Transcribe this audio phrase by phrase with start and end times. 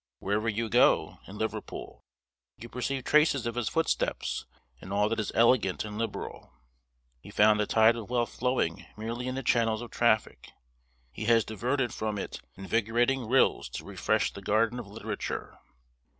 [0.17, 2.03] Wherever you go, in Liverpool,
[2.57, 4.47] you perceive traces of his footsteps
[4.81, 6.53] in all that is elegant and liberal.
[7.19, 10.53] He found the tide of wealth flowing merely in the channels of traffic;
[11.11, 15.59] he has diverted from it invigorating rills to refresh the garden of literature.